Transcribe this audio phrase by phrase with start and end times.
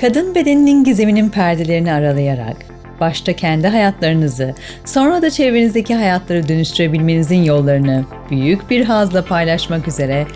[0.00, 2.56] Kadın bedeninin gizeminin perdelerini aralayarak,
[3.00, 10.26] başta kendi hayatlarınızı, sonra da çevrenizdeki hayatları dönüştürebilmenizin yollarını büyük bir hazla paylaşmak üzere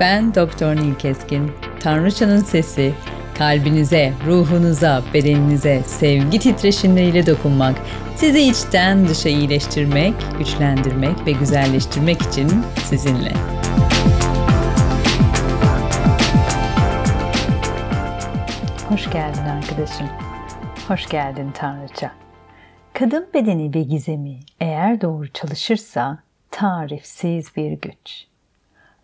[0.00, 1.50] ben Doktor Nil Keskin,
[1.80, 2.92] Tanrıçanın Sesi,
[3.38, 7.74] kalbinize, ruhunuza, bedeninize sevgi titreşimleriyle dokunmak,
[8.16, 12.50] sizi içten dışa iyileştirmek, güçlendirmek ve güzelleştirmek için
[12.88, 13.32] sizinle.
[18.88, 20.08] Hoş geldin arkadaşım.
[20.88, 22.12] Hoş geldin Tanrıça.
[22.92, 26.18] Kadın bedeni ve gizemi eğer doğru çalışırsa
[26.50, 28.26] tarifsiz bir güç.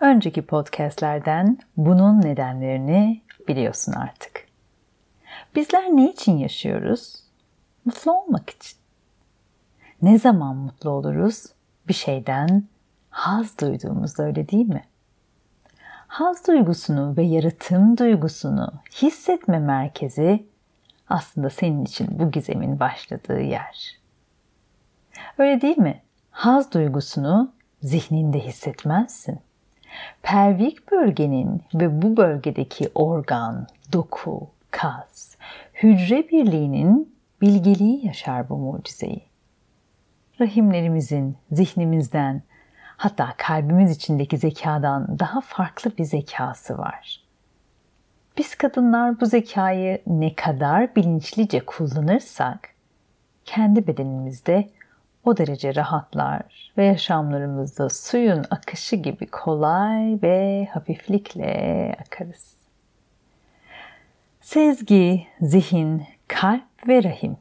[0.00, 4.46] Önceki podcastlerden bunun nedenlerini biliyorsun artık.
[5.54, 7.22] Bizler ne için yaşıyoruz?
[7.84, 8.78] Mutlu olmak için.
[10.02, 11.46] Ne zaman mutlu oluruz?
[11.88, 12.64] Bir şeyden
[13.10, 14.84] haz duyduğumuzda öyle değil mi?
[16.14, 20.46] Haz duygusunu ve yaratım duygusunu hissetme merkezi
[21.08, 23.98] aslında senin için bu gizemin başladığı yer.
[25.38, 26.02] Öyle değil mi?
[26.30, 29.38] Haz duygusunu zihninde hissetmezsin.
[30.22, 35.36] Pelvik bölgenin ve bu bölgedeki organ, doku, kas,
[35.74, 39.22] hücre birliğinin bilgeliği yaşar bu mucizeyi.
[40.40, 42.42] Rahimlerimizin zihnimizden
[42.96, 47.20] hatta kalbimiz içindeki zekadan daha farklı bir zekası var.
[48.38, 52.68] Biz kadınlar bu zekayı ne kadar bilinçlice kullanırsak
[53.44, 54.70] kendi bedenimizde
[55.24, 62.54] o derece rahatlar ve yaşamlarımızda suyun akışı gibi kolay ve hafiflikle akarız.
[64.40, 67.36] Sezgi, zihin, kalp ve rahim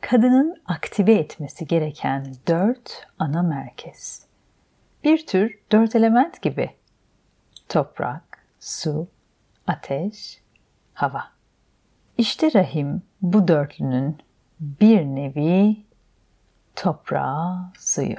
[0.00, 4.27] kadının aktive etmesi gereken dört ana merkez.
[5.04, 6.70] Bir tür dört element gibi.
[7.68, 9.08] Toprak, su,
[9.66, 10.40] ateş,
[10.94, 11.24] hava.
[12.18, 14.16] İşte rahim bu dörtlünün
[14.60, 15.76] bir nevi
[16.76, 18.16] toprağı, suyu.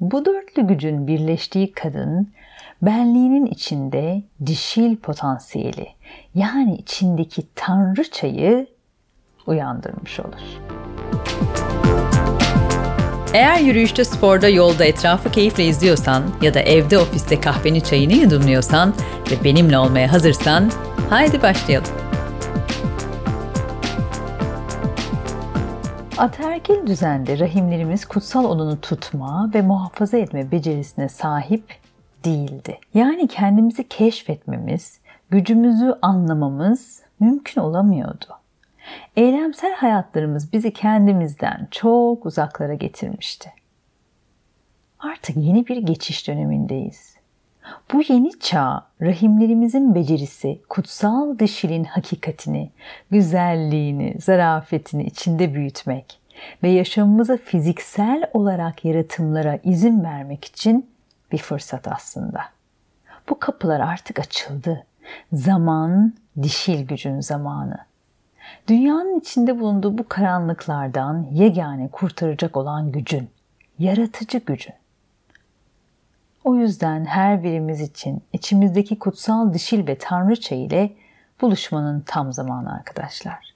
[0.00, 2.32] Bu dörtlü gücün birleştiği kadın
[2.82, 5.88] benliğinin içinde dişil potansiyeli
[6.34, 8.66] yani içindeki tanrıçayı
[9.46, 10.60] uyandırmış olur.
[13.36, 18.94] Eğer yürüyüşte, sporda, yolda etrafı keyifle izliyorsan ya da evde ofiste kahveni çayını yudumluyorsan
[19.30, 20.70] ve benimle olmaya hazırsan
[21.10, 21.88] haydi başlayalım.
[26.18, 31.74] Ataerkil düzende rahimlerimiz kutsal olanı tutma ve muhafaza etme becerisine sahip
[32.24, 32.78] değildi.
[32.94, 38.26] Yani kendimizi keşfetmemiz, gücümüzü anlamamız mümkün olamıyordu.
[39.16, 43.52] Eylemsel hayatlarımız bizi kendimizden çok uzaklara getirmişti.
[44.98, 47.16] Artık yeni bir geçiş dönemindeyiz.
[47.92, 52.70] Bu yeni çağ rahimlerimizin becerisi kutsal dişilin hakikatini,
[53.10, 56.20] güzelliğini, zarafetini içinde büyütmek
[56.62, 60.90] ve yaşamımıza fiziksel olarak yaratımlara izin vermek için
[61.32, 62.40] bir fırsat aslında.
[63.28, 64.86] Bu kapılar artık açıldı.
[65.32, 67.78] Zaman dişil gücün zamanı.
[68.68, 73.28] Dünyanın içinde bulunduğu bu karanlıklardan yegane kurtaracak olan gücün,
[73.78, 74.74] yaratıcı gücün.
[76.44, 80.92] O yüzden her birimiz için içimizdeki kutsal dişil ve tanrıça ile
[81.40, 83.54] buluşmanın tam zamanı arkadaşlar.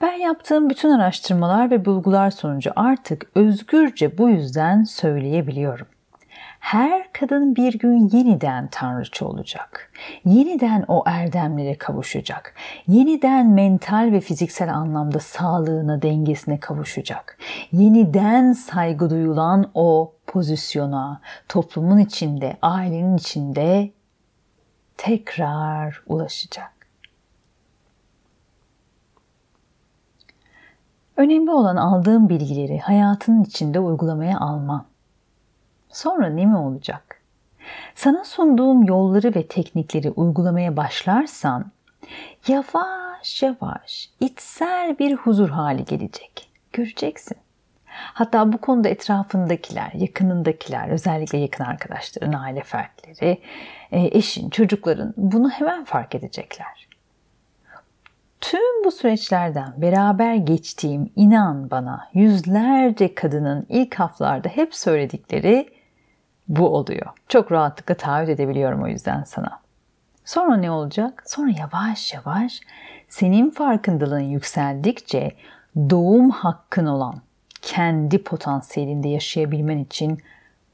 [0.00, 5.86] Ben yaptığım bütün araştırmalar ve bulgular sonucu artık özgürce bu yüzden söyleyebiliyorum.
[6.60, 9.92] Her kadın bir gün yeniden tanrıça olacak.
[10.24, 12.54] Yeniden o erdemlere kavuşacak.
[12.88, 17.38] Yeniden mental ve fiziksel anlamda sağlığına, dengesine kavuşacak.
[17.72, 23.90] Yeniden saygı duyulan o pozisyona, toplumun içinde, ailenin içinde
[24.96, 26.72] tekrar ulaşacak.
[31.16, 34.89] Önemli olan aldığım bilgileri hayatının içinde uygulamaya alman.
[36.00, 37.20] Sonra ne mi olacak?
[37.94, 41.72] Sana sunduğum yolları ve teknikleri uygulamaya başlarsan
[42.48, 46.50] yavaş yavaş içsel bir huzur hali gelecek.
[46.72, 47.36] Göreceksin.
[47.86, 53.38] Hatta bu konuda etrafındakiler, yakınındakiler, özellikle yakın arkadaşların, aile fertleri,
[53.92, 56.88] e, eşin, çocukların bunu hemen fark edecekler.
[58.40, 65.79] Tüm bu süreçlerden beraber geçtiğim inan bana yüzlerce kadının ilk haftalarda hep söyledikleri
[66.50, 67.06] bu oluyor.
[67.28, 69.60] Çok rahatlıkla taahhüt edebiliyorum o yüzden sana.
[70.24, 71.22] Sonra ne olacak?
[71.26, 72.60] Sonra yavaş yavaş
[73.08, 75.32] senin farkındalığın yükseldikçe
[75.76, 77.14] doğum hakkın olan
[77.62, 80.18] kendi potansiyelinde yaşayabilmen için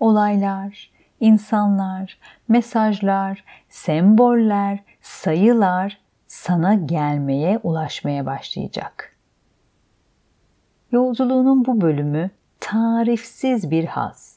[0.00, 0.90] olaylar,
[1.20, 2.18] insanlar,
[2.48, 9.16] mesajlar, semboller, sayılar sana gelmeye, ulaşmaya başlayacak.
[10.92, 12.30] Yolculuğunun bu bölümü
[12.60, 14.35] tarifsiz bir haz.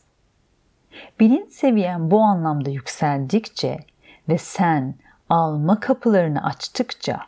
[1.20, 3.80] Bilinç seviyen bu anlamda yükseldikçe
[4.30, 4.96] ve sen
[5.30, 7.20] alma kapılarını açtıkça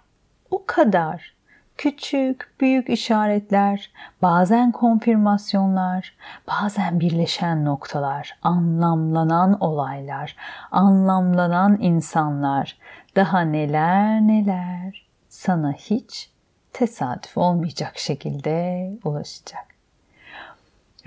[0.52, 1.34] o kadar
[1.78, 3.92] küçük, büyük işaretler,
[4.22, 6.14] bazen konfirmasyonlar,
[6.48, 10.36] bazen birleşen noktalar, anlamlanan olaylar,
[10.72, 12.78] anlamlanan insanlar,
[13.16, 16.32] daha neler neler sana hiç
[16.74, 19.66] tesadüf olmayacak şekilde ulaşacak.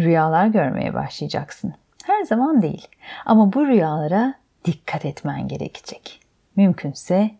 [0.01, 1.75] Rüyalar görmeye başlayacaksın.
[2.06, 2.89] Her zaman değil
[3.27, 4.35] ama bu rüyalara
[4.65, 6.21] dikkat etmen gerekecek.
[6.56, 7.31] Mümkünse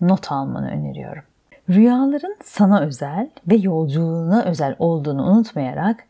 [0.00, 1.22] not almanı öneriyorum.
[1.70, 6.04] Rüyaların sana özel ve yolculuğuna özel olduğunu unutmayarak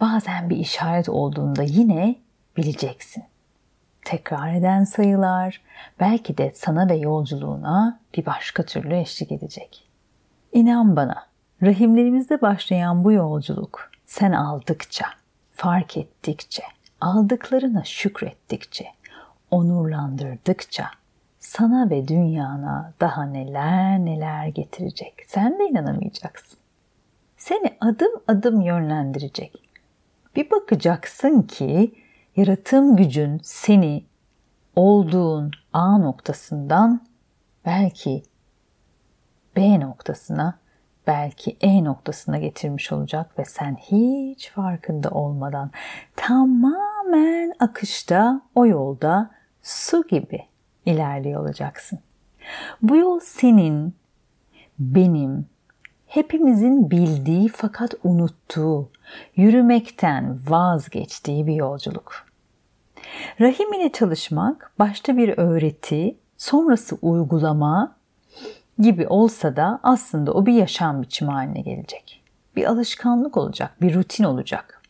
[0.00, 2.16] bazen bir işaret olduğunda yine
[2.56, 3.24] bileceksin.
[4.04, 5.60] Tekrar eden sayılar
[6.00, 9.88] belki de sana ve yolculuğuna bir başka türlü eşlik edecek.
[10.52, 11.26] İnan bana,
[11.62, 15.06] rahimlerimizde başlayan bu yolculuk sen aldıkça,
[15.52, 16.62] fark ettikçe,
[17.00, 18.86] aldıklarına şükrettikçe,
[19.50, 20.90] onurlandırdıkça
[21.38, 25.14] sana ve dünyana daha neler neler getirecek.
[25.26, 26.58] Sen de inanamayacaksın.
[27.36, 29.62] Seni adım adım yönlendirecek.
[30.36, 31.94] Bir bakacaksın ki
[32.36, 34.04] yaratım gücün seni
[34.76, 37.00] olduğun A noktasından
[37.64, 38.22] belki
[39.56, 40.58] B noktasına,
[41.08, 45.70] belki E noktasına getirmiş olacak ve sen hiç farkında olmadan
[46.16, 49.30] tamamen akışta o yolda
[49.62, 50.40] su gibi
[50.86, 51.98] ilerliyor olacaksın.
[52.82, 53.94] Bu yol senin,
[54.78, 55.46] benim,
[56.06, 58.90] hepimizin bildiği fakat unuttuğu,
[59.36, 62.26] yürümekten vazgeçtiği bir yolculuk.
[63.40, 67.97] Rahim ile çalışmak başta bir öğreti, sonrası uygulama
[68.78, 72.22] gibi olsa da aslında o bir yaşam biçimi haline gelecek.
[72.56, 74.82] Bir alışkanlık olacak, bir rutin olacak.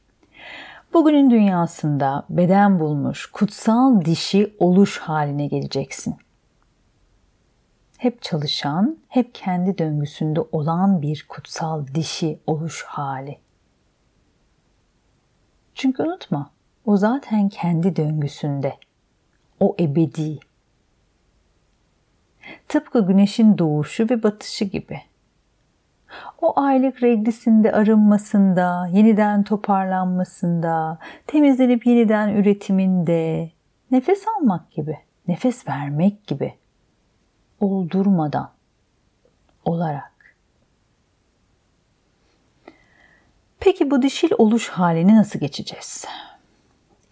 [0.93, 6.17] Bugünün dünyasında beden bulmuş kutsal dişi oluş haline geleceksin.
[7.99, 13.39] Hep çalışan, hep kendi döngüsünde olan bir kutsal dişi oluş hali.
[15.75, 16.51] Çünkü unutma,
[16.87, 18.77] o zaten kendi döngüsünde.
[19.61, 20.39] O ebedi.
[22.69, 25.01] Tıpkı güneşin doğuşu ve batışı gibi
[26.41, 33.51] o aylık reglisinde arınmasında, yeniden toparlanmasında, temizlenip yeniden üretiminde,
[33.91, 34.99] nefes almak gibi,
[35.29, 36.55] nefes vermek gibi,
[37.61, 38.51] oldurmadan,
[39.65, 40.37] olarak.
[43.61, 46.05] Peki bu dişil oluş halini nasıl geçeceğiz?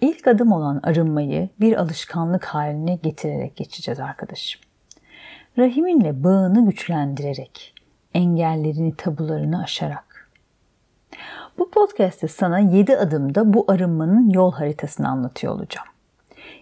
[0.00, 4.65] İlk adım olan arınmayı bir alışkanlık haline getirerek geçeceğiz arkadaşım.
[5.58, 7.74] Rahiminle bağını güçlendirerek,
[8.14, 10.30] engellerini, tabularını aşarak.
[11.58, 15.88] Bu podcast'te sana 7 adımda bu arınmanın yol haritasını anlatıyor olacağım.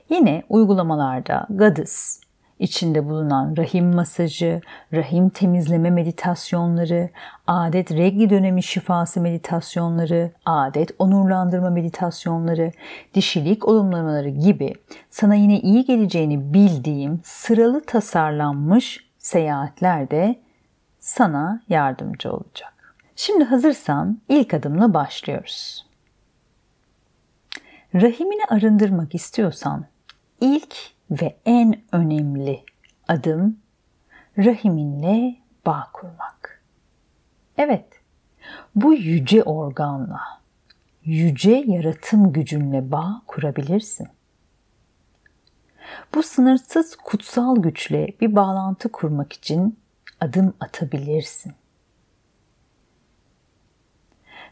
[0.08, 2.20] Yine uygulamalarda Goddess,
[2.64, 4.60] içinde bulunan rahim masajı,
[4.92, 7.10] rahim temizleme meditasyonları,
[7.46, 12.72] adet regli dönemi şifası meditasyonları, adet onurlandırma meditasyonları,
[13.14, 14.74] dişilik olumlamaları gibi
[15.10, 20.40] sana yine iyi geleceğini bildiğim sıralı tasarlanmış seyahatlerde
[21.00, 22.96] sana yardımcı olacak.
[23.16, 25.86] Şimdi hazırsan ilk adımla başlıyoruz.
[27.94, 29.84] Rahimini arındırmak istiyorsan
[30.40, 32.64] ilk ve en önemli
[33.08, 33.58] adım
[34.38, 36.62] rahiminle bağ kurmak.
[37.58, 37.86] Evet,
[38.74, 40.20] bu yüce organla,
[41.04, 44.08] yüce yaratım gücünle bağ kurabilirsin.
[46.14, 49.78] Bu sınırsız kutsal güçle bir bağlantı kurmak için
[50.20, 51.52] adım atabilirsin.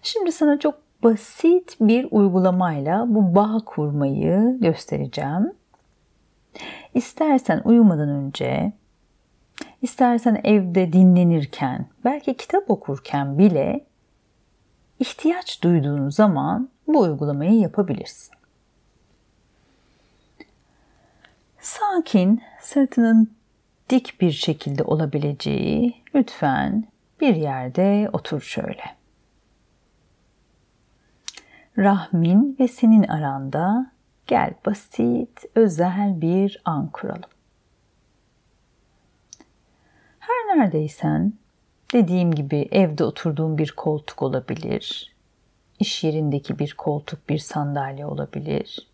[0.02, 5.52] Şimdi sana çok basit bir uygulamayla bu bağ kurmayı göstereceğim.
[6.94, 8.72] İstersen uyumadan önce,
[9.82, 13.84] istersen evde dinlenirken, belki kitap okurken bile
[14.98, 18.34] ihtiyaç duyduğun zaman bu uygulamayı yapabilirsin.
[21.60, 23.30] Sakin, sırtının
[23.90, 26.84] dik bir şekilde olabileceği lütfen
[27.20, 28.84] bir yerde otur şöyle.
[31.78, 33.91] Rahmin ve senin aranda
[34.32, 37.30] gel basit, özel bir an kuralım.
[40.18, 41.32] Her neredeysen
[41.92, 45.14] dediğim gibi evde oturduğun bir koltuk olabilir,
[45.78, 48.92] iş yerindeki bir koltuk, bir sandalye olabilir,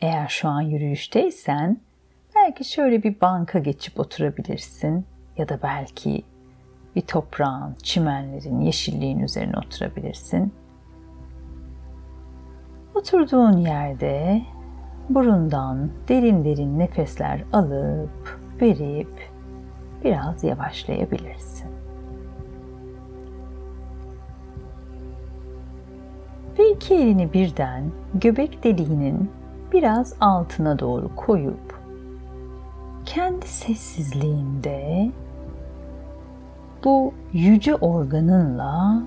[0.00, 1.80] Eğer şu an yürüyüşteysen
[2.36, 6.22] belki şöyle bir banka geçip oturabilirsin ya da belki
[6.96, 10.52] bir toprağın, çimenlerin, yeşilliğin üzerine oturabilirsin.
[13.00, 14.42] Oturduğun yerde
[15.08, 19.30] burundan derin derin nefesler alıp verip
[20.04, 21.70] biraz yavaşlayabilirsin.
[26.58, 29.30] Ve iki elini birden göbek deliğinin
[29.72, 31.80] biraz altına doğru koyup
[33.06, 35.10] kendi sessizliğinde
[36.84, 39.02] bu yüce organınla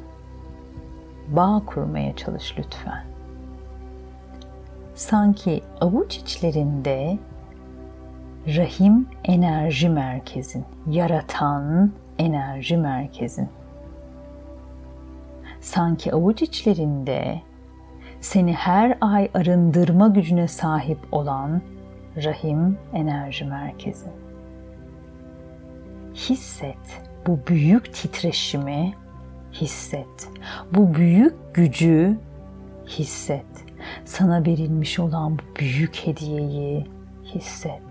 [1.27, 3.12] bağ kurmaya çalış lütfen.
[4.95, 7.17] Sanki avuç içlerinde
[8.47, 13.49] rahim enerji merkezin, yaratan enerji merkezin.
[15.61, 17.41] Sanki avuç içlerinde
[18.21, 21.61] seni her ay arındırma gücüne sahip olan
[22.23, 24.07] rahim enerji merkezi.
[26.15, 28.93] Hisset bu büyük titreşimi
[29.53, 30.29] hisset.
[30.73, 32.17] Bu büyük gücü
[32.87, 33.52] hisset.
[34.05, 36.85] Sana verilmiş olan bu büyük hediyeyi
[37.25, 37.81] hisset.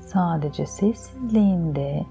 [0.00, 2.06] Sadece sessizliğinde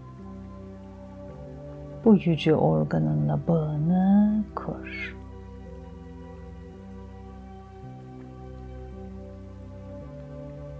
[2.05, 5.15] bu yüce organınla bağını kur.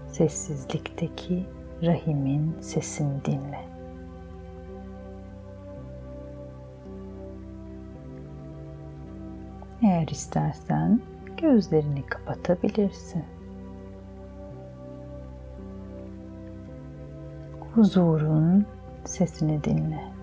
[0.08, 1.46] Sessizlikteki
[1.82, 3.75] rahimin sesini dinle.
[9.96, 11.00] Eğer istersen
[11.36, 13.24] gözlerini kapatabilirsin.
[17.74, 18.66] Huzurun
[19.04, 20.16] sesini dinle.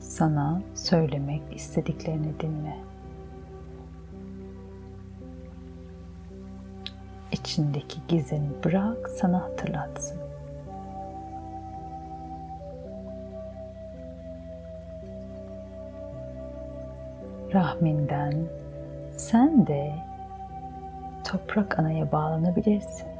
[0.00, 2.76] sana söylemek istediklerini dinle.
[7.32, 10.29] İçindeki gizemi bırak sana hatırlatsın.
[17.54, 18.34] Rahminden
[19.16, 19.92] sen de
[21.24, 23.10] toprak anaya bağlanabilirsin.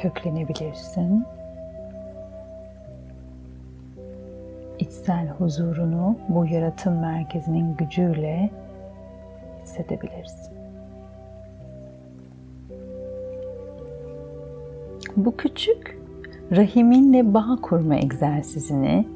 [0.00, 1.26] köklenebilirsin.
[4.78, 8.50] İçsel huzurunu bu yaratım merkezinin gücüyle
[9.62, 10.54] hissedebilirsin.
[15.16, 15.98] Bu küçük
[16.56, 19.08] rahiminle bağ kurma egzersizini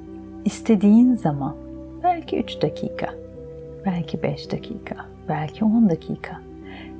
[0.44, 1.56] istediğin zaman
[2.02, 3.06] belki 3 dakika,
[3.86, 4.96] belki 5 dakika,
[5.28, 6.40] belki 10 dakika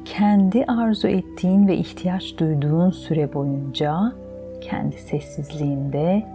[0.04, 4.12] kendi arzu ettiğin ve ihtiyaç duyduğun süre boyunca
[4.60, 6.26] kendi sessizliğinde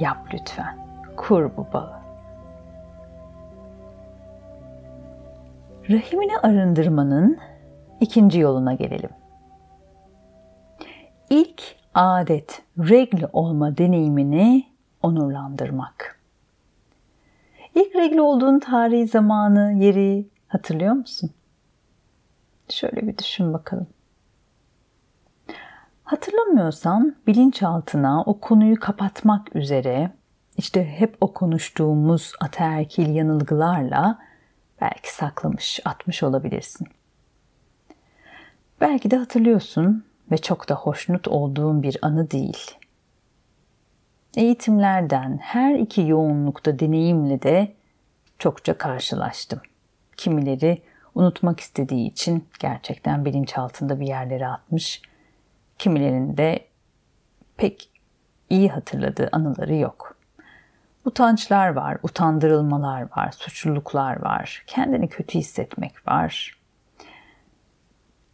[0.00, 0.76] yap lütfen.
[1.16, 2.02] Kur bu bağı.
[5.90, 7.38] Rahimini arındırmanın
[8.00, 9.10] ikinci yoluna gelelim.
[11.30, 14.66] İlk adet, regl olma deneyimini
[15.02, 16.20] onurlandırmak.
[17.74, 21.30] İlk regl olduğun tarihi zamanı, yeri hatırlıyor musun?
[22.68, 23.86] Şöyle bir düşün bakalım.
[26.04, 30.10] Hatırlamıyorsan bilinçaltına o konuyu kapatmak üzere
[30.56, 34.18] işte hep o konuştuğumuz ataerkil yanılgılarla
[34.80, 36.88] belki saklamış, atmış olabilirsin.
[38.80, 42.70] Belki de hatırlıyorsun ve çok da hoşnut olduğun bir anı değil.
[44.36, 47.72] Eğitimlerden her iki yoğunlukta deneyimle de
[48.38, 49.60] çokça karşılaştım.
[50.16, 50.82] Kimileri
[51.14, 55.02] unutmak istediği için gerçekten bilinçaltında bir yerlere atmış.
[55.78, 56.66] Kimilerinde
[57.56, 57.90] pek
[58.50, 60.16] iyi hatırladığı anıları yok.
[61.04, 66.61] Utançlar var, utandırılmalar var, suçluluklar var, kendini kötü hissetmek var.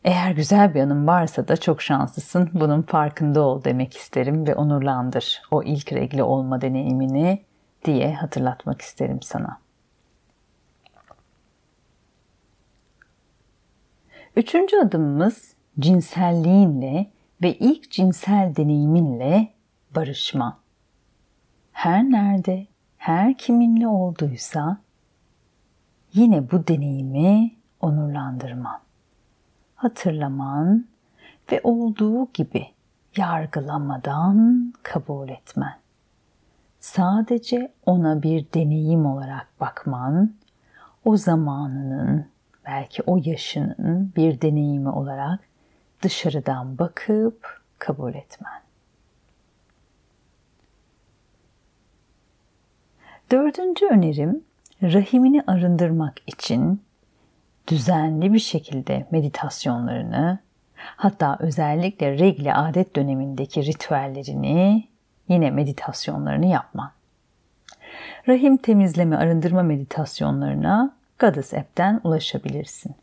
[0.09, 2.50] Eğer güzel bir anın varsa da çok şanslısın.
[2.53, 7.43] Bunun farkında ol demek isterim ve onurlandır o ilk regle olma deneyimini
[7.85, 9.61] diye hatırlatmak isterim sana.
[14.37, 17.11] Üçüncü adımımız cinselliğinle
[17.43, 19.53] ve ilk cinsel deneyiminle
[19.95, 20.59] barışma.
[21.73, 24.79] Her nerede, her kiminle olduysa
[26.12, 27.50] yine bu deneyimi
[27.81, 28.81] onurlandırman,
[29.79, 30.87] hatırlaman
[31.53, 32.67] ve olduğu gibi
[33.17, 35.79] yargılamadan kabul etmen.
[36.81, 40.35] Sadece ona bir deneyim olarak bakman,
[41.05, 42.27] o zamanının
[42.67, 45.41] belki o yaşının bir deneyimi olarak
[46.03, 48.63] dışarıdan bakıp kabul etmen.
[53.31, 54.45] Dördüncü önerim
[54.83, 56.83] rahimini arındırmak için
[57.69, 60.39] düzenli bir şekilde meditasyonlarını
[60.75, 64.89] hatta özellikle regli adet dönemindeki ritüellerini
[65.29, 66.91] yine meditasyonlarını yapman.
[68.29, 72.95] Rahim temizleme arındırma meditasyonlarına Goddess App'ten ulaşabilirsin.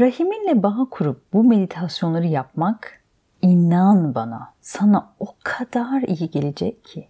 [0.00, 3.00] Rahiminle bağ kurup bu meditasyonları yapmak
[3.42, 7.08] inan bana sana o kadar iyi gelecek ki.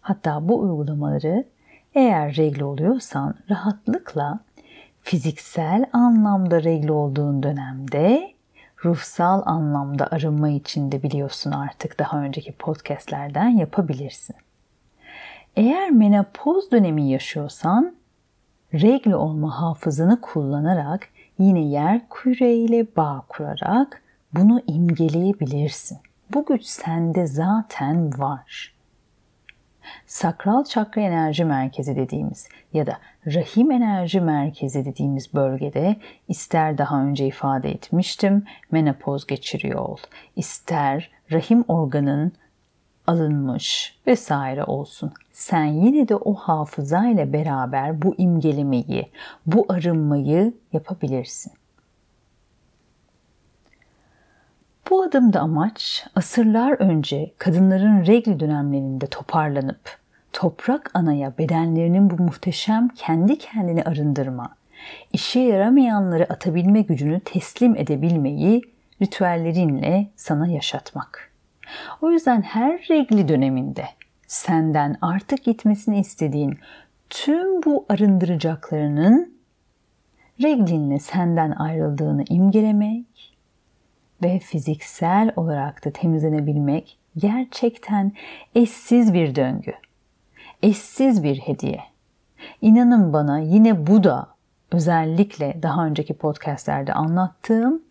[0.00, 1.44] Hatta bu uygulamaları
[1.94, 4.40] eğer regl oluyorsan rahatlıkla
[5.02, 8.34] fiziksel anlamda regl olduğun dönemde
[8.84, 14.36] ruhsal anlamda arınma için de biliyorsun artık daha önceki podcastlerden yapabilirsin.
[15.56, 17.96] Eğer menopoz dönemi yaşıyorsan
[18.74, 21.08] regl olma hafızını kullanarak
[21.38, 25.98] yine yer küreyle bağ kurarak bunu imgeleyebilirsin.
[26.34, 28.73] Bu güç sende zaten var
[30.06, 35.96] sakral çakra enerji merkezi dediğimiz ya da rahim enerji merkezi dediğimiz bölgede
[36.28, 39.96] ister daha önce ifade etmiştim menopoz geçiriyor ol,
[40.36, 42.32] ister rahim organın
[43.06, 45.12] alınmış vesaire olsun.
[45.32, 49.10] Sen yine de o hafıza ile beraber bu imgelemeyi,
[49.46, 51.52] bu arınmayı yapabilirsin.
[54.90, 59.98] Bu adımda amaç asırlar önce kadınların regl dönemlerinde toparlanıp
[60.32, 64.56] toprak anaya bedenlerinin bu muhteşem kendi kendini arındırma,
[65.12, 68.62] işe yaramayanları atabilme gücünü teslim edebilmeyi
[69.02, 71.32] ritüellerinle sana yaşatmak.
[72.02, 73.84] O yüzden her regli döneminde
[74.26, 76.58] senden artık gitmesini istediğin
[77.10, 79.34] tüm bu arındıracaklarının
[80.42, 83.06] reglinle senden ayrıldığını imgelemek
[84.24, 88.12] ve fiziksel olarak da temizlenebilmek gerçekten
[88.54, 89.72] eşsiz bir döngü.
[90.62, 91.80] Eşsiz bir hediye.
[92.60, 94.26] İnanın bana yine bu da
[94.72, 97.82] özellikle daha önceki podcastlerde anlattığım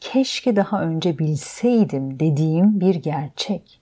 [0.00, 3.80] keşke daha önce bilseydim dediğim bir gerçek.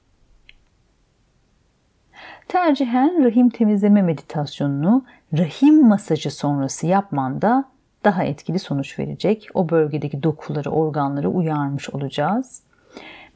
[2.49, 5.05] Tercihen rahim temizleme meditasyonunu
[5.39, 7.65] rahim masajı sonrası yapmanda
[8.05, 9.49] daha etkili sonuç verecek.
[9.55, 12.63] O bölgedeki dokuları, organları uyarmış olacağız.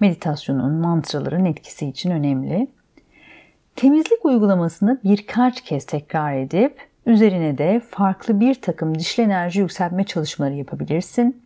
[0.00, 2.68] Meditasyonun, mantraların etkisi için önemli.
[3.76, 10.54] Temizlik uygulamasını birkaç kez tekrar edip üzerine de farklı bir takım dişli enerji yükseltme çalışmaları
[10.54, 11.42] yapabilirsin.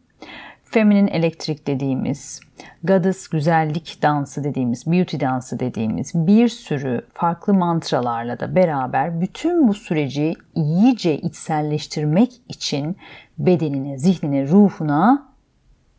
[0.70, 2.40] Feminin elektrik dediğimiz,
[2.84, 9.74] goddess güzellik dansı dediğimiz, beauty dansı dediğimiz bir sürü farklı mantralarla da beraber bütün bu
[9.74, 12.96] süreci iyice içselleştirmek için
[13.38, 15.32] bedenine, zihnine, ruhuna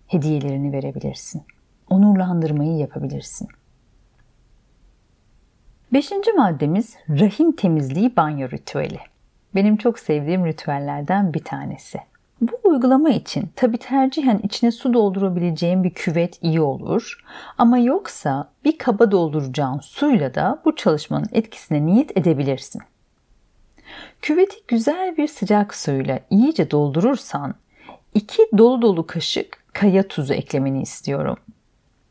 [0.08, 1.44] hediyelerini verebilirsin.
[1.90, 3.48] Onurlandırmayı yapabilirsin.
[5.94, 9.00] Beşinci maddemiz rahim temizliği banyo ritüeli.
[9.56, 12.09] Benim çok sevdiğim ritüellerden bir tanesi.
[12.80, 17.24] Uygulama için tabi tercihen içine su doldurabileceğim bir küvet iyi olur.
[17.58, 22.82] Ama yoksa bir kaba dolduracağın suyla da bu çalışmanın etkisine niyet edebilirsin.
[24.22, 27.56] Küveti güzel bir sıcak suyla iyice doldurursan
[28.14, 31.38] iki dolu dolu kaşık kaya tuzu eklemeni istiyorum.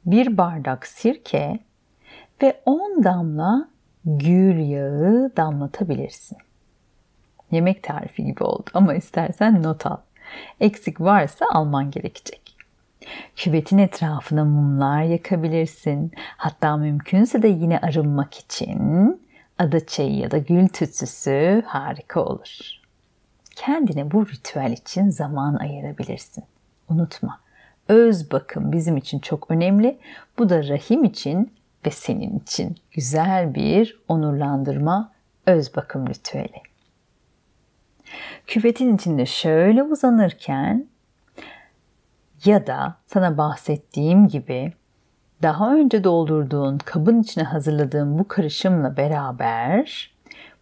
[0.06, 1.58] Bir bardak sirke
[2.42, 3.68] ve 10 damla
[4.04, 6.38] gül yağı damlatabilirsin.
[7.50, 9.96] Yemek tarifi gibi oldu ama istersen not al.
[10.60, 12.56] Eksik varsa alman gerekecek.
[13.36, 16.12] Küvetin etrafına mumlar yakabilirsin.
[16.36, 19.20] Hatta mümkünse de yine arınmak için
[19.58, 22.58] ada çayı ya da gül tütsüsü harika olur.
[23.56, 26.44] Kendine bu ritüel için zaman ayırabilirsin.
[26.88, 27.40] Unutma,
[27.88, 29.98] öz bakım bizim için çok önemli.
[30.38, 31.52] Bu da rahim için
[31.86, 35.12] ve senin için güzel bir onurlandırma
[35.46, 36.62] öz bakım ritüeli.
[38.46, 40.86] Küvetin içinde şöyle uzanırken
[42.44, 44.72] ya da sana bahsettiğim gibi
[45.42, 50.14] daha önce doldurduğun kabın içine hazırladığın bu karışımla beraber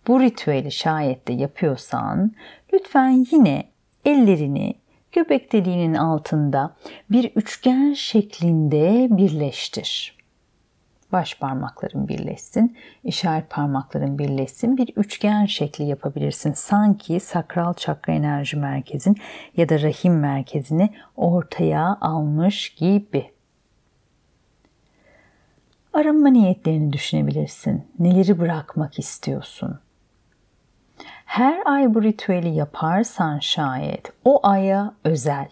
[0.06, 2.32] bu ritüeli şayet de yapıyorsan
[2.72, 3.68] lütfen yine
[4.04, 4.74] ellerini
[5.12, 6.76] göbek deliğinin altında
[7.10, 10.15] bir üçgen şeklinde birleştir
[11.12, 14.76] baş parmakların birleşsin, işaret parmakların birleşsin.
[14.76, 16.52] Bir üçgen şekli yapabilirsin.
[16.52, 19.16] Sanki sakral çakra enerji merkezin
[19.56, 23.30] ya da rahim merkezini ortaya almış gibi.
[25.92, 27.84] Arınma niyetlerini düşünebilirsin.
[27.98, 29.80] Neleri bırakmak istiyorsun?
[31.24, 35.48] Her ay bu ritüeli yaparsan şayet o aya özel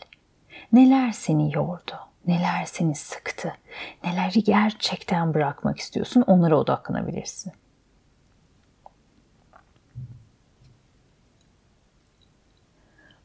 [0.72, 1.92] Neler seni yordu?
[2.26, 3.52] Neler seni sıktı?
[4.04, 6.24] Neleri gerçekten bırakmak istiyorsun?
[6.26, 7.52] Onlara odaklanabilirsin.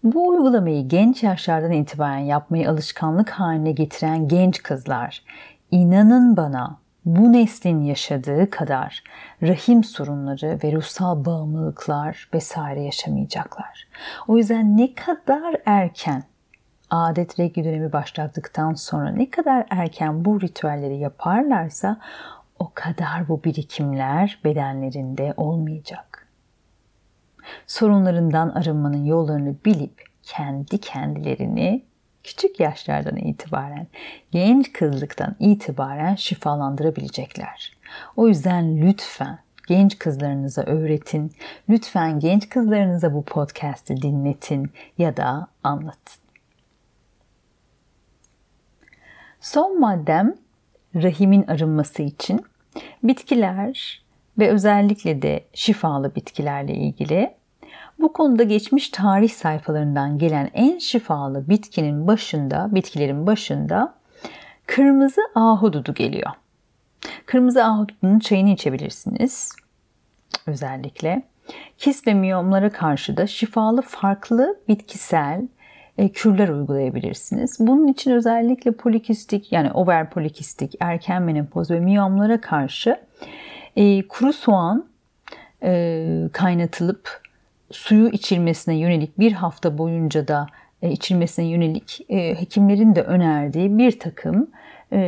[0.04, 5.24] Bu uygulamayı genç yaşlardan itibaren yapmayı alışkanlık haline getiren genç kızlar,
[5.72, 9.04] inanın bana bu neslin yaşadığı kadar
[9.44, 13.88] rahim sorunları ve ruhsal bağımlılıklar vesaire yaşamayacaklar.
[14.28, 16.24] O yüzden ne kadar erken
[16.90, 22.00] adet regl dönemi başladıktan sonra ne kadar erken bu ritüelleri yaparlarsa
[22.60, 26.28] o kadar bu birikimler bedenlerinde olmayacak.
[27.68, 31.84] Sorunlarından arınmanın yollarını bilip kendi kendilerini
[32.24, 33.88] küçük yaşlardan itibaren,
[34.32, 37.78] genç kızlıktan itibaren şifalandırabilecekler.
[38.16, 41.32] O yüzden lütfen genç kızlarınıza öğretin.
[41.70, 46.19] Lütfen genç kızlarınıza bu podcast'i dinletin ya da anlatın.
[49.42, 50.36] Son maddem
[50.96, 52.46] rahimin arınması için
[53.04, 54.02] bitkiler
[54.40, 57.34] ve özellikle de şifalı bitkilerle ilgili
[58.00, 63.94] bu konuda geçmiş tarih sayfalarından gelen en şifalı bitkinin başında, bitkilerin başında
[64.66, 66.32] kırmızı ahududu geliyor.
[67.26, 69.56] Kırmızı ahududunun çayını içebilirsiniz.
[70.48, 71.24] Özellikle.
[71.78, 75.48] Kis ve miyomlara karşı da şifalı farklı bitkisel
[76.08, 77.58] kürler uygulayabilirsiniz.
[77.60, 83.00] Bunun için özellikle polikistik yani over polikistik, erken menopoz ve miyomlara karşı
[83.76, 84.86] e, kuru soğan
[85.64, 87.22] e, kaynatılıp
[87.72, 90.48] suyu içilmesine yönelik bir hafta boyunca da
[90.82, 94.48] e, içilmesine yönelik e, hekimlerin de önerdiği bir takım
[94.94, 95.00] e,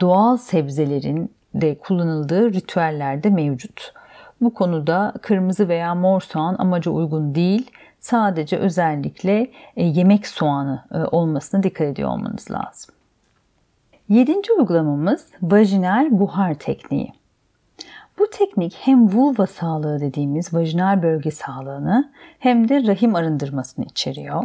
[0.00, 3.92] doğal sebzelerin de kullanıldığı ritüeller de mevcut.
[4.40, 7.70] Bu konuda kırmızı veya mor soğan amaca uygun değil.
[8.02, 12.94] Sadece özellikle yemek soğanı olmasına dikkat ediyor olmanız lazım.
[14.08, 17.12] Yedinci uygulamamız vajinal buhar tekniği.
[18.18, 24.42] Bu teknik hem vulva sağlığı dediğimiz vajinal bölge sağlığını hem de rahim arındırmasını içeriyor.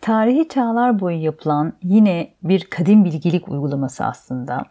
[0.00, 4.62] Tarihi çağlar boyu yapılan yine bir kadim bilgilik uygulaması aslında.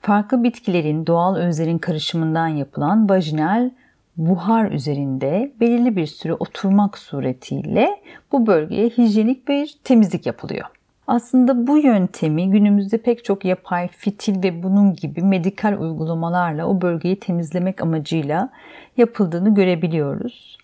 [0.00, 3.70] Farklı bitkilerin doğal özlerin karışımından yapılan vajinal
[4.18, 8.00] buhar üzerinde belirli bir süre oturmak suretiyle
[8.32, 10.66] bu bölgeye hijyenik bir temizlik yapılıyor.
[11.06, 17.20] Aslında bu yöntemi günümüzde pek çok yapay fitil ve bunun gibi medikal uygulamalarla o bölgeyi
[17.20, 18.50] temizlemek amacıyla
[18.96, 20.57] yapıldığını görebiliyoruz.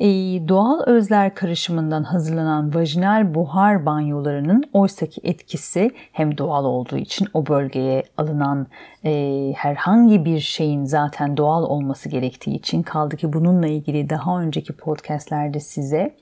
[0.00, 0.06] E,
[0.48, 8.02] doğal özler karışımından hazırlanan vajinal buhar banyolarının oysaki etkisi hem doğal olduğu için o bölgeye
[8.16, 8.66] alınan
[9.04, 14.72] e, herhangi bir şeyin zaten doğal olması gerektiği için kaldı ki bununla ilgili daha önceki
[14.72, 16.14] podcastlerde size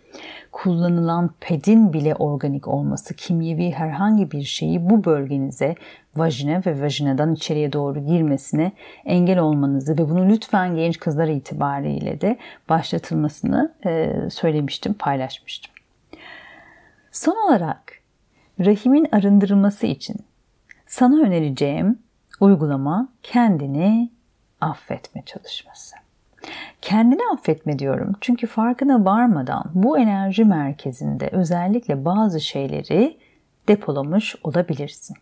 [0.53, 5.75] kullanılan pedin bile organik olması, kimyevi herhangi bir şeyi bu bölgenize
[6.17, 8.73] vajine ve vajinadan içeriye doğru girmesine
[9.05, 15.75] engel olmanızı ve bunu lütfen genç kızlar itibariyle de başlatılmasını e, söylemiştim, paylaşmıştım.
[17.13, 17.93] Son olarak
[18.61, 20.17] rahimin arındırılması için
[20.87, 21.99] sana önereceğim
[22.41, 24.11] uygulama kendini
[24.61, 26.04] affetme çalışması.
[26.83, 28.13] Kendini affetme diyorum.
[28.21, 33.19] Çünkü farkına varmadan bu enerji merkezinde özellikle bazı şeyleri
[33.69, 35.17] depolamış olabilirsin.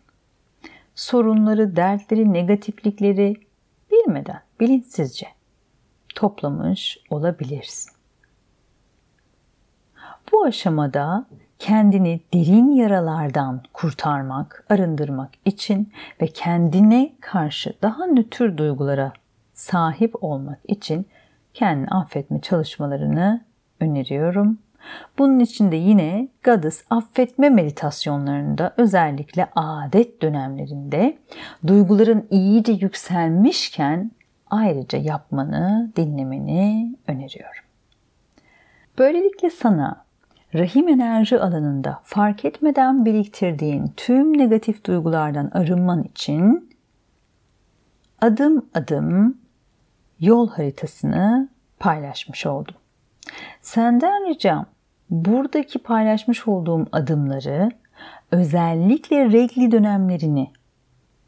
[0.95, 3.35] Sorunları, dertleri, negatiflikleri
[3.91, 5.27] bilmeden, bilinçsizce
[6.15, 7.93] toplamış olabilirsin.
[10.31, 11.25] Bu aşamada
[11.59, 19.13] kendini derin yaralardan kurtarmak, arındırmak için ve kendine karşı daha nötr duygulara
[19.53, 21.05] sahip olmak için
[21.53, 23.45] kendini affetme çalışmalarını
[23.79, 24.59] öneriyorum.
[25.17, 31.17] Bunun için de yine Goddess affetme meditasyonlarında özellikle adet dönemlerinde
[31.67, 34.11] duyguların iyice yükselmişken
[34.49, 37.63] ayrıca yapmanı, dinlemeni öneriyorum.
[38.97, 40.05] Böylelikle sana
[40.53, 46.69] rahim enerji alanında fark etmeden biriktirdiğin tüm negatif duygulardan arınman için
[48.21, 49.42] adım adım
[50.23, 52.75] yol haritasını paylaşmış oldum.
[53.61, 54.65] Senden ricam
[55.09, 57.71] buradaki paylaşmış olduğum adımları
[58.31, 60.51] özellikle regli dönemlerini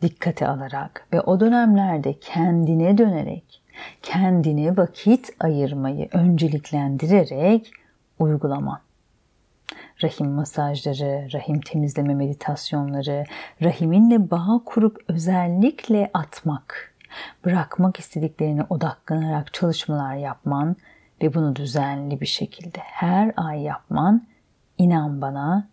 [0.02, 3.62] dikkate alarak ve o dönemlerde kendine dönerek,
[4.02, 7.72] kendine vakit ayırmayı önceliklendirerek
[8.20, 8.80] uygulaman.
[10.04, 13.26] Rahim masajları, rahim temizleme meditasyonları,
[13.64, 16.95] rahiminle bağ kurup özellikle atmak
[17.46, 20.76] bırakmak istediklerine odaklanarak çalışmalar yapman
[21.22, 24.28] ve bunu düzenli bir şekilde her ay yapman
[24.78, 25.68] inan bana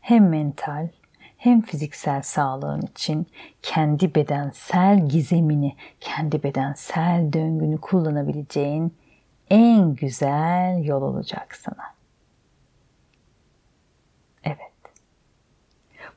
[0.00, 0.88] hem mental
[1.36, 3.26] hem fiziksel sağlığın için
[3.62, 8.94] kendi bedensel gizemini, kendi bedensel döngünü kullanabileceğin
[9.50, 11.94] en güzel yol olacak sana.
[14.44, 14.72] Evet.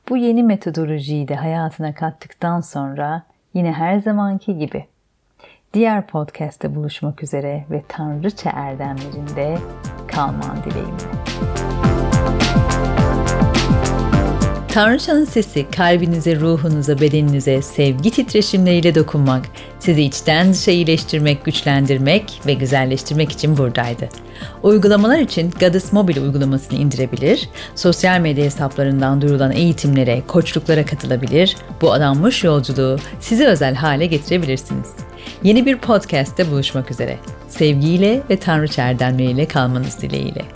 [0.08, 4.86] Bu yeni metodolojiyi de hayatına kattıktan sonra yine her zamanki gibi
[5.74, 9.58] diğer podcast'te buluşmak üzere ve Tanrıça erdemlerinde
[10.08, 11.65] kalman dileğimle.
[14.76, 19.46] Tanrıçanın sesi kalbinize, ruhunuza, bedeninize sevgi titreşimleriyle dokunmak,
[19.78, 24.08] sizi içten dışa iyileştirmek, güçlendirmek ve güzelleştirmek için buradaydı.
[24.62, 32.44] Uygulamalar için Goddess Mobile uygulamasını indirebilir, sosyal medya hesaplarından duyurulan eğitimlere, koçluklara katılabilir, bu adanmış
[32.44, 34.88] yolculuğu size özel hale getirebilirsiniz.
[35.42, 37.18] Yeni bir podcast'te buluşmak üzere.
[37.48, 40.55] Sevgiyle ve Tanrı erdemleriyle kalmanız dileğiyle.